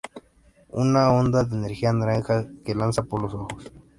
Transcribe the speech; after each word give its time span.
Una 0.71 1.11
onda 1.11 1.43
de 1.43 1.55
energía 1.57 1.93
naranja 1.93 2.47
que 2.65 2.73
lanza 2.73 3.03
por 3.03 3.21
los 3.21 3.35
ojos. 3.35 3.71